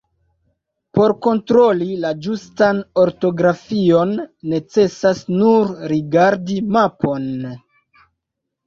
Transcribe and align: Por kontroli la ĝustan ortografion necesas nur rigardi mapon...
Por 0.97 1.11
kontroli 1.25 1.89
la 2.05 2.13
ĝustan 2.27 2.79
ortografion 3.03 4.17
necesas 4.57 5.23
nur 5.37 5.71
rigardi 5.95 6.61
mapon... 6.79 7.31